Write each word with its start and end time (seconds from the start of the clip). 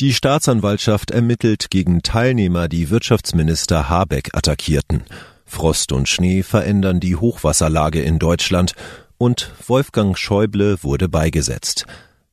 Die 0.00 0.14
Staatsanwaltschaft 0.14 1.10
ermittelt 1.10 1.66
gegen 1.68 2.00
Teilnehmer, 2.00 2.68
die 2.68 2.88
Wirtschaftsminister 2.88 3.90
Habeck 3.90 4.30
attackierten. 4.32 5.02
Frost 5.44 5.92
und 5.92 6.08
Schnee 6.08 6.42
verändern 6.42 7.00
die 7.00 7.16
Hochwasserlage 7.16 8.00
in 8.00 8.18
Deutschland 8.18 8.72
und 9.18 9.52
Wolfgang 9.66 10.16
Schäuble 10.16 10.82
wurde 10.82 11.10
beigesetzt. 11.10 11.84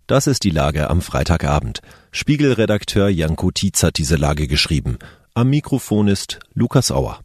Das 0.07 0.27
ist 0.27 0.45
die 0.45 0.49
Lage 0.49 0.89
am 0.89 1.01
Freitagabend. 1.01 1.81
Spiegelredakteur 2.11 3.09
Janko 3.09 3.51
Tietz 3.51 3.83
hat 3.83 3.97
diese 3.97 4.15
Lage 4.15 4.47
geschrieben. 4.47 4.97
Am 5.33 5.49
Mikrofon 5.49 6.07
ist 6.07 6.39
Lukas 6.53 6.89
Auer. 6.89 7.19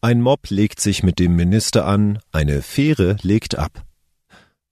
Ein 0.00 0.20
Mob 0.20 0.48
legt 0.50 0.80
sich 0.80 1.02
mit 1.02 1.18
dem 1.18 1.34
Minister 1.34 1.84
an, 1.84 2.20
eine 2.30 2.62
Fähre 2.62 3.16
legt 3.22 3.58
ab. 3.58 3.89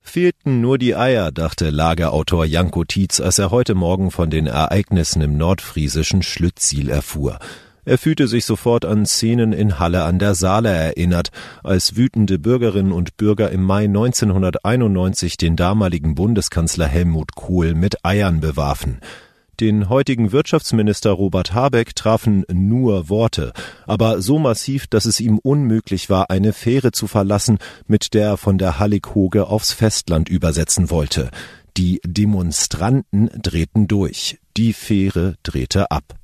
Fehlten 0.09 0.63
nur 0.63 0.79
die 0.79 0.97
Eier, 0.97 1.31
dachte 1.31 1.69
Lagerautor 1.69 2.47
Janko 2.47 2.85
Tietz, 2.85 3.21
als 3.21 3.39
er 3.39 3.51
heute 3.51 3.75
Morgen 3.75 4.11
von 4.11 4.31
den 4.31 4.47
Ereignissen 4.47 5.21
im 5.21 5.37
nordfriesischen 5.37 6.23
Schlütziel 6.23 6.89
erfuhr. 6.89 7.39
Er 7.85 7.99
fühlte 7.99 8.27
sich 8.27 8.47
sofort 8.47 8.87
an 8.87 9.05
Szenen 9.05 9.53
in 9.53 9.79
Halle 9.79 10.05
an 10.05 10.19
der 10.19 10.35
Saale 10.35 10.71
erinnert, 10.71 11.29
als 11.63 11.95
wütende 11.97 12.39
Bürgerinnen 12.39 12.91
und 12.91 13.19
Bürger 13.19 13.51
im 13.51 13.63
Mai 13.63 13.85
1991 13.85 15.37
den 15.37 15.57
damaligen 15.57 16.15
Bundeskanzler 16.15 16.87
Helmut 16.87 17.35
Kohl 17.35 17.75
mit 17.75 18.05
Eiern 18.05 18.41
bewarfen. 18.41 19.01
Den 19.61 19.89
heutigen 19.89 20.31
Wirtschaftsminister 20.31 21.11
Robert 21.11 21.53
Habeck 21.53 21.97
trafen 21.97 22.45
nur 22.53 23.09
Worte, 23.09 23.53
aber 23.89 24.23
so 24.23 24.39
massiv, 24.39 24.87
dass 24.87 25.05
es 25.05 25.19
ihm 25.19 25.39
unmöglich 25.39 26.09
war, 26.09 26.31
eine 26.31 26.53
Fähre 26.53 26.93
zu 26.93 27.09
verlassen, 27.09 27.59
mit 27.89 28.15
der 28.15 28.27
er 28.29 28.37
von 28.37 28.59
der 28.59 28.79
Hallig-Hoge 28.79 29.49
aufs 29.49 29.73
Festland 29.73 30.29
übersetzen 30.29 30.91
wollte. 30.91 31.33
Die 31.77 32.01
Demonstranten 32.07 33.31
drehten 33.35 33.89
durch, 33.89 34.39
die 34.57 34.73
Fähre 34.73 35.35
drehte 35.43 35.91
ab. 35.91 36.15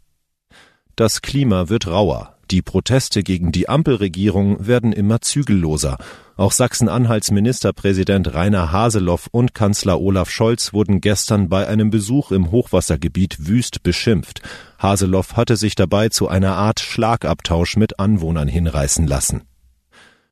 Das 0.95 1.21
Klima 1.21 1.69
wird 1.69 1.89
rauer. 1.89 2.34
Die 2.51 2.63
Proteste 2.63 3.23
gegen 3.23 3.53
die 3.53 3.69
Ampelregierung 3.69 4.67
werden 4.67 4.93
immer 4.93 5.21
zügelloser. 5.21 5.99
Auch 6.37 6.53
Sachsen-Anhalts 6.53 7.31
Ministerpräsident 7.31 8.35
Rainer 8.35 8.73
Haseloff 8.73 9.29
und 9.31 9.55
Kanzler 9.55 10.01
Olaf 10.01 10.31
Scholz 10.31 10.73
wurden 10.73 11.01
gestern 11.01 11.49
bei 11.49 11.67
einem 11.69 11.91
Besuch 11.91 12.33
im 12.33 12.51
Hochwassergebiet 12.51 13.47
wüst 13.47 13.83
beschimpft. 13.83 14.43
Haseloff 14.79 15.37
hatte 15.37 15.57
sich 15.57 15.75
dabei 15.75 16.09
zu 16.09 16.29
einer 16.29 16.57
Art 16.57 16.81
Schlagabtausch 16.81 17.77
mit 17.77 17.99
Anwohnern 18.01 18.49
hinreißen 18.49 19.07
lassen. 19.07 19.43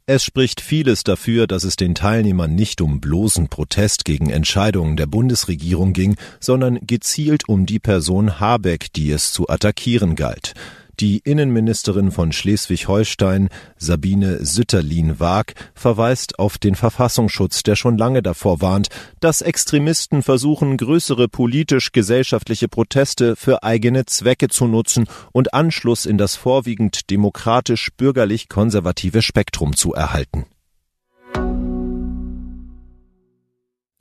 Es 0.05 0.25
spricht 0.25 0.61
vieles 0.61 1.05
dafür, 1.05 1.47
dass 1.47 1.63
es 1.63 1.77
den 1.77 1.95
Teilnehmern 1.95 2.53
nicht 2.57 2.81
um 2.81 3.01
bloßen 3.01 3.49
Protest 3.49 4.05
gegen 4.05 4.31
Entscheidungen 4.31 4.97
der 4.97 5.07
Bundesregierung 5.07 5.93
ging, 5.93 6.17
sondern 6.41 6.81
gezielt 6.85 7.49
um 7.49 7.67
die 7.67 7.79
Person 7.79 8.41
Habeck, 8.41 8.93
die 8.93 9.13
es 9.13 9.33
zu 9.33 9.49
attackieren 9.49 10.17
galt. 10.17 10.55
Die 11.03 11.21
Innenministerin 11.25 12.11
von 12.13 12.31
Schleswig-Holstein, 12.31 13.49
Sabine 13.77 14.47
Sütterlin-Waag, 14.47 15.55
verweist 15.75 16.39
auf 16.39 16.59
den 16.59 16.77
Verfassungsschutz, 16.77 17.65
der 17.65 17.75
schon 17.75 17.99
lange 17.99 18.23
davor 18.23 18.61
warnt, 18.61 18.87
dass 19.19 19.43
Extremisten 19.43 20.23
versuchen, 20.23 20.77
größere 20.77 21.27
politisch-gesellschaftliche 21.27 22.69
Proteste 22.69 23.35
für 23.35 23.65
eigene 23.65 24.07
Zwecke 24.07 24.47
zu 24.47 24.69
nutzen 24.69 25.09
und 25.33 25.55
Anschluss 25.55 26.07
in 26.07 26.19
das 26.19 26.37
vorwiegend 26.37 27.11
demokratisch-bürgerlich-konservative 27.11 29.23
Spektrum 29.23 29.75
zu 29.75 29.95
erhalten. 29.95 30.47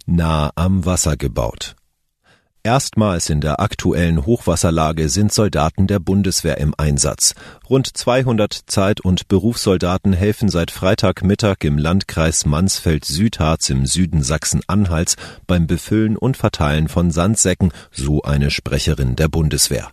Nah 0.05 0.51
am 0.53 0.85
Wasser 0.85 1.17
gebaut. 1.17 1.75
Erstmals 2.63 3.31
in 3.31 3.41
der 3.41 3.59
aktuellen 3.59 4.23
Hochwasserlage 4.23 5.09
sind 5.09 5.33
Soldaten 5.33 5.87
der 5.87 5.97
Bundeswehr 5.97 6.59
im 6.59 6.75
Einsatz. 6.77 7.33
Rund 7.67 7.87
200 7.87 8.53
Zeit- 8.67 9.01
und 9.01 9.27
Berufssoldaten 9.27 10.13
helfen 10.13 10.47
seit 10.47 10.69
Freitagmittag 10.69 11.63
im 11.63 11.79
Landkreis 11.79 12.45
Mansfeld-Südharz 12.45 13.71
im 13.71 13.87
Süden 13.87 14.21
Sachsen-Anhalts 14.21 15.15
beim 15.47 15.65
Befüllen 15.65 16.15
und 16.15 16.37
Verteilen 16.37 16.87
von 16.87 17.09
Sandsäcken, 17.09 17.71
so 17.89 18.21
eine 18.21 18.51
Sprecherin 18.51 19.15
der 19.15 19.27
Bundeswehr. 19.27 19.89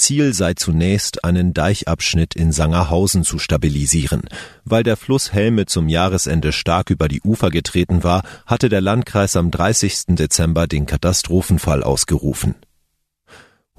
Ziel 0.00 0.32
sei 0.32 0.54
zunächst, 0.54 1.24
einen 1.24 1.52
Deichabschnitt 1.52 2.34
in 2.34 2.52
Sangerhausen 2.52 3.22
zu 3.22 3.38
stabilisieren. 3.38 4.22
Weil 4.64 4.82
der 4.82 4.96
Fluss 4.96 5.32
Helme 5.32 5.66
zum 5.66 5.88
Jahresende 5.88 6.52
stark 6.52 6.88
über 6.90 7.06
die 7.06 7.20
Ufer 7.20 7.50
getreten 7.50 8.02
war, 8.02 8.22
hatte 8.46 8.68
der 8.68 8.80
Landkreis 8.80 9.36
am 9.36 9.50
30. 9.50 10.16
Dezember 10.16 10.66
den 10.66 10.86
Katastrophenfall 10.86 11.82
ausgerufen. 11.82 12.54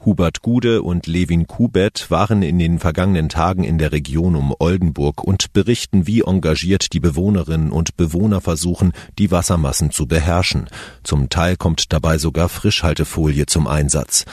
Hubert 0.03 0.41
Gude 0.41 0.81
und 0.81 1.05
Levin 1.05 1.45
Kubet 1.47 2.09
waren 2.09 2.41
in 2.41 2.57
den 2.57 2.79
vergangenen 2.79 3.29
Tagen 3.29 3.63
in 3.63 3.77
der 3.77 3.91
Region 3.91 4.35
um 4.35 4.53
Oldenburg 4.57 5.23
und 5.23 5.53
berichten, 5.53 6.07
wie 6.07 6.21
engagiert 6.21 6.93
die 6.93 6.99
Bewohnerinnen 6.99 7.71
und 7.71 7.97
Bewohner 7.97 8.41
versuchen, 8.41 8.93
die 9.19 9.29
Wassermassen 9.29 9.91
zu 9.91 10.07
beherrschen. 10.07 10.69
Zum 11.03 11.29
Teil 11.29 11.55
kommt 11.55 11.93
dabei 11.93 12.17
sogar 12.17 12.49
Frischhaltefolie 12.49 13.45
zum 13.45 13.67
Einsatz. 13.67 14.25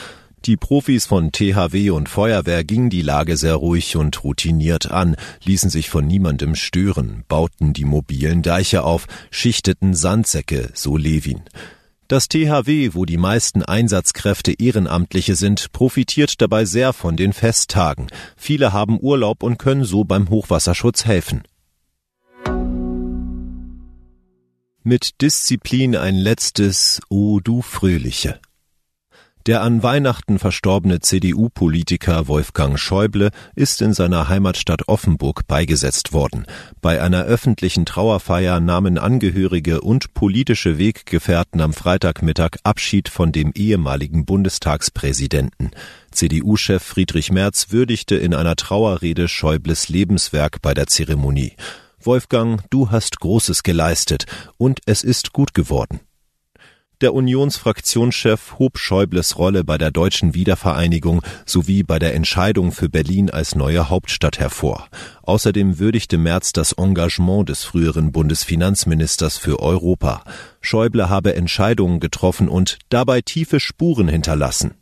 Die 0.45 0.55
Profis 0.55 1.05
von 1.05 1.33
THW 1.33 1.89
und 1.89 2.07
Feuerwehr 2.07 2.63
gingen 2.63 2.89
die 2.89 3.01
Lage 3.01 3.35
sehr 3.35 3.55
ruhig 3.55 3.97
und 3.97 4.23
routiniert 4.23 4.89
an, 4.89 5.17
ließen 5.43 5.69
sich 5.69 5.89
von 5.89 6.07
niemandem 6.07 6.55
stören, 6.55 7.25
bauten 7.27 7.73
die 7.73 7.83
mobilen 7.83 8.41
Deiche 8.41 8.83
auf, 8.83 9.07
schichteten 9.31 9.93
Sandsäcke, 9.93 10.69
so 10.73 10.95
Levin. 10.95 11.41
Das 12.07 12.27
THW, 12.29 12.91
wo 12.93 13.05
die 13.05 13.17
meisten 13.17 13.63
Einsatzkräfte 13.63 14.53
Ehrenamtliche 14.53 15.35
sind, 15.35 15.73
profitiert 15.73 16.41
dabei 16.41 16.65
sehr 16.65 16.93
von 16.93 17.17
den 17.17 17.33
Festtagen. 17.33 18.07
Viele 18.37 18.71
haben 18.71 18.97
Urlaub 18.99 19.43
und 19.43 19.59
können 19.59 19.83
so 19.83 20.05
beim 20.05 20.29
Hochwasserschutz 20.29 21.05
helfen. 21.05 21.43
Mit 24.83 25.21
Disziplin 25.21 25.97
ein 25.97 26.15
letztes 26.15 27.01
O 27.09 27.35
oh, 27.35 27.39
du 27.41 27.61
Fröhliche. 27.61 28.39
Der 29.45 29.61
an 29.61 29.81
Weihnachten 29.83 30.37
verstorbene 30.37 30.99
CDU-Politiker 30.99 32.27
Wolfgang 32.27 32.77
Schäuble 32.77 33.31
ist 33.55 33.81
in 33.81 33.93
seiner 33.93 34.27
Heimatstadt 34.27 34.89
Offenburg 34.89 35.47
beigesetzt 35.47 36.11
worden. 36.11 36.45
Bei 36.81 37.01
einer 37.01 37.23
öffentlichen 37.23 37.85
Trauerfeier 37.85 38.59
nahmen 38.59 38.97
Angehörige 38.97 39.79
und 39.79 40.13
politische 40.13 40.77
Weggefährten 40.77 41.61
am 41.61 41.71
Freitagmittag 41.71 42.57
Abschied 42.63 43.07
von 43.07 43.31
dem 43.31 43.53
ehemaligen 43.55 44.25
Bundestagspräsidenten. 44.25 45.71
CDU-Chef 46.11 46.83
Friedrich 46.83 47.31
Merz 47.31 47.67
würdigte 47.69 48.15
in 48.15 48.33
einer 48.33 48.57
Trauerrede 48.57 49.29
Schäubles 49.29 49.87
Lebenswerk 49.87 50.61
bei 50.61 50.73
der 50.73 50.87
Zeremonie. 50.87 51.53
Wolfgang, 52.01 52.61
du 52.69 52.91
hast 52.91 53.21
Großes 53.21 53.63
geleistet 53.63 54.25
und 54.57 54.81
es 54.85 55.03
ist 55.03 55.31
gut 55.31 55.53
geworden. 55.53 56.01
Der 57.01 57.13
Unionsfraktionschef 57.13 58.59
hob 58.59 58.77
Schäubles 58.77 59.37
Rolle 59.37 59.63
bei 59.63 59.77
der 59.77 59.89
deutschen 59.89 60.33
Wiedervereinigung 60.33 61.21
sowie 61.45 61.83
bei 61.83 61.97
der 61.97 62.13
Entscheidung 62.13 62.73
für 62.73 62.89
Berlin 62.89 63.29
als 63.29 63.55
neue 63.55 63.89
Hauptstadt 63.89 64.37
hervor. 64.39 64.89
Außerdem 65.23 65.79
würdigte 65.79 66.17
Merz 66.17 66.51
das 66.51 66.73
Engagement 66.73 67.47
des 67.47 67.63
früheren 67.63 68.11
Bundesfinanzministers 68.11 69.37
für 69.37 69.61
Europa. 69.61 70.25
Schäuble 70.59 71.07
habe 71.07 71.35
Entscheidungen 71.35 72.01
getroffen 72.01 72.49
und 72.49 72.79
dabei 72.89 73.21
tiefe 73.21 73.61
Spuren 73.61 74.09
hinterlassen. 74.09 74.78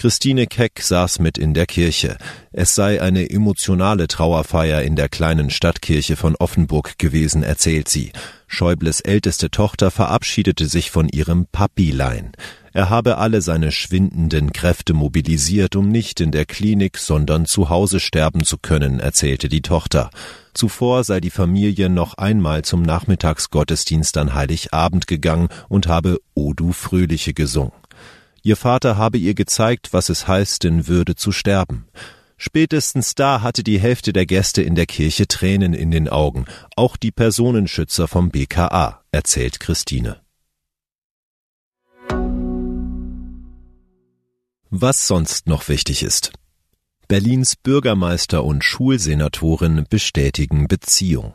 Christine 0.00 0.46
Keck 0.46 0.80
saß 0.80 1.18
mit 1.18 1.36
in 1.36 1.52
der 1.52 1.66
Kirche. 1.66 2.16
Es 2.52 2.74
sei 2.74 3.02
eine 3.02 3.28
emotionale 3.28 4.08
Trauerfeier 4.08 4.80
in 4.80 4.96
der 4.96 5.10
kleinen 5.10 5.50
Stadtkirche 5.50 6.16
von 6.16 6.36
Offenburg 6.36 6.98
gewesen, 6.98 7.42
erzählt 7.42 7.90
sie. 7.90 8.10
Schäubles 8.46 9.02
älteste 9.02 9.50
Tochter 9.50 9.90
verabschiedete 9.90 10.68
sich 10.68 10.90
von 10.90 11.10
ihrem 11.10 11.44
Papilein. 11.52 12.32
Er 12.72 12.88
habe 12.88 13.18
alle 13.18 13.42
seine 13.42 13.72
schwindenden 13.72 14.54
Kräfte 14.54 14.94
mobilisiert, 14.94 15.76
um 15.76 15.90
nicht 15.90 16.22
in 16.22 16.30
der 16.30 16.46
Klinik, 16.46 16.96
sondern 16.96 17.44
zu 17.44 17.68
Hause 17.68 18.00
sterben 18.00 18.44
zu 18.44 18.56
können, 18.56 19.00
erzählte 19.00 19.50
die 19.50 19.60
Tochter. 19.60 20.08
Zuvor 20.54 21.04
sei 21.04 21.20
die 21.20 21.28
Familie 21.28 21.90
noch 21.90 22.14
einmal 22.14 22.62
zum 22.62 22.80
Nachmittagsgottesdienst 22.80 24.16
an 24.16 24.32
Heiligabend 24.32 25.06
gegangen 25.06 25.48
und 25.68 25.88
habe 25.88 26.22
O 26.32 26.54
du 26.54 26.72
Fröhliche 26.72 27.34
gesungen. 27.34 27.72
Ihr 28.42 28.56
Vater 28.56 28.96
habe 28.96 29.18
ihr 29.18 29.34
gezeigt, 29.34 29.92
was 29.92 30.08
es 30.08 30.26
heißt, 30.26 30.64
in 30.64 30.86
Würde 30.86 31.14
zu 31.14 31.32
sterben. 31.32 31.86
Spätestens 32.38 33.14
da 33.14 33.42
hatte 33.42 33.62
die 33.62 33.78
Hälfte 33.78 34.14
der 34.14 34.24
Gäste 34.24 34.62
in 34.62 34.74
der 34.74 34.86
Kirche 34.86 35.28
Tränen 35.28 35.74
in 35.74 35.90
den 35.90 36.08
Augen, 36.08 36.46
auch 36.74 36.96
die 36.96 37.12
Personenschützer 37.12 38.08
vom 38.08 38.30
BKA, 38.30 39.02
erzählt 39.10 39.60
Christine. 39.60 40.22
Was 44.70 45.06
sonst 45.06 45.46
noch 45.46 45.68
wichtig 45.68 46.02
ist. 46.02 46.32
Berlins 47.08 47.56
Bürgermeister 47.56 48.44
und 48.44 48.64
Schulsenatorin 48.64 49.84
bestätigen 49.90 50.68
Beziehung. 50.68 51.34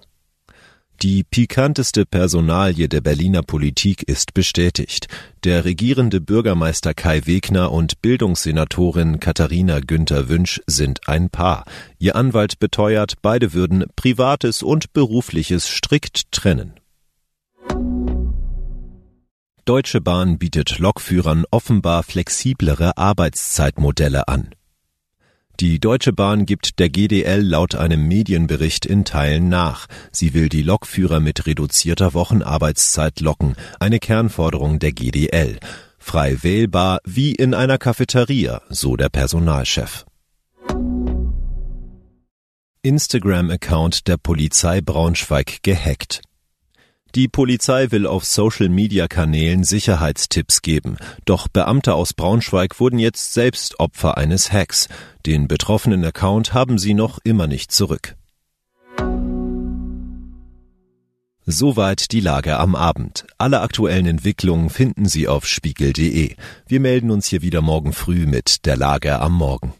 Die 1.01 1.23
pikanteste 1.23 2.05
Personalie 2.05 2.87
der 2.87 3.01
Berliner 3.01 3.41
Politik 3.41 4.03
ist 4.03 4.33
bestätigt. 4.33 5.07
Der 5.43 5.65
regierende 5.65 6.21
Bürgermeister 6.21 6.93
Kai 6.93 7.25
Wegner 7.25 7.71
und 7.71 8.01
Bildungssenatorin 8.01 9.19
Katharina 9.19 9.81
Günther 9.81 10.29
Wünsch 10.29 10.61
sind 10.67 11.07
ein 11.07 11.29
Paar. 11.29 11.65
Ihr 11.99 12.15
Anwalt 12.15 12.59
beteuert, 12.59 13.15
beide 13.21 13.53
würden 13.53 13.85
Privates 13.95 14.63
und 14.63 14.93
Berufliches 14.93 15.67
strikt 15.67 16.31
trennen. 16.31 16.73
Deutsche 19.65 19.99
Bahn 19.99 20.37
bietet 20.37 20.79
Lokführern 20.79 21.43
offenbar 21.51 22.03
flexiblere 22.03 22.97
Arbeitszeitmodelle 22.97 24.27
an. 24.27 24.55
Die 25.61 25.79
Deutsche 25.79 26.11
Bahn 26.11 26.45
gibt 26.45 26.79
der 26.79 26.89
GDL 26.89 27.41
laut 27.41 27.75
einem 27.75 28.05
Medienbericht 28.09 28.85
in 28.85 29.05
Teilen 29.05 29.47
nach. 29.47 29.87
Sie 30.11 30.33
will 30.33 30.49
die 30.49 30.63
Lokführer 30.63 31.21
mit 31.21 31.45
reduzierter 31.45 32.13
Wochenarbeitszeit 32.13 33.21
locken, 33.21 33.55
eine 33.79 33.99
Kernforderung 33.99 34.79
der 34.79 34.91
GDL. 34.91 35.57
Frei 35.97 36.43
wählbar 36.43 36.99
wie 37.05 37.31
in 37.31 37.53
einer 37.53 37.77
Cafeteria, 37.77 38.63
so 38.69 38.97
der 38.97 39.07
Personalchef. 39.07 40.05
Instagram-Account 42.81 44.07
der 44.07 44.17
Polizei 44.17 44.81
Braunschweig 44.81 45.63
gehackt. 45.63 46.21
Die 47.15 47.29
Polizei 47.29 47.91
will 47.91 48.07
auf 48.07 48.25
Social-Media-Kanälen 48.25 49.63
Sicherheitstipps 49.63 50.61
geben, 50.61 50.97
doch 51.23 51.47
Beamte 51.47 51.93
aus 51.93 52.13
Braunschweig 52.13 52.77
wurden 52.81 52.99
jetzt 52.99 53.33
selbst 53.33 53.79
Opfer 53.79 54.17
eines 54.17 54.51
Hacks. 54.51 54.89
Den 55.25 55.47
betroffenen 55.47 56.03
Account 56.03 56.53
haben 56.53 56.77
sie 56.77 56.93
noch 56.93 57.19
immer 57.23 57.47
nicht 57.47 57.71
zurück. 57.71 58.17
Soweit 61.45 62.11
die 62.11 62.19
Lage 62.19 62.57
am 62.57 62.75
Abend. 62.75 63.25
Alle 63.37 63.61
aktuellen 63.61 64.07
Entwicklungen 64.07 64.69
finden 64.69 65.05
Sie 65.05 65.29
auf 65.29 65.47
spiegel.de. 65.47 66.35
Wir 66.67 66.79
melden 66.81 67.11
uns 67.11 67.27
hier 67.27 67.41
wieder 67.41 67.61
morgen 67.61 67.93
früh 67.93 68.25
mit 68.25 68.65
der 68.65 68.75
Lage 68.75 69.19
am 69.21 69.33
Morgen. 69.33 69.73